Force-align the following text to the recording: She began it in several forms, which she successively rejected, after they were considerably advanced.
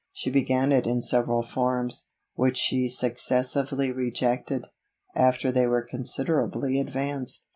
She 0.13 0.31
began 0.31 0.71
it 0.71 0.87
in 0.87 1.03
several 1.03 1.43
forms, 1.43 2.07
which 2.33 2.57
she 2.57 2.87
successively 2.87 3.91
rejected, 3.91 4.65
after 5.15 5.51
they 5.51 5.67
were 5.67 5.85
considerably 5.85 6.79
advanced. 6.79 7.45